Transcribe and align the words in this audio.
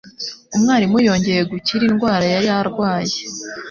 Umwarimu 0.55 0.97
yongeye 1.07 1.41
gukira 1.51 1.83
indwara 1.89 2.25
yari 2.33 2.49
arwaye. 2.59 3.17